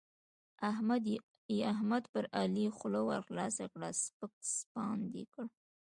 [1.73, 5.45] احمد پر علي خوله ورخلاصه کړه؛ سپک سپاند يې کړ.